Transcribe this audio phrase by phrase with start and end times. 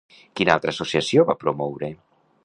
[0.39, 1.91] Quina altra associació va promoure?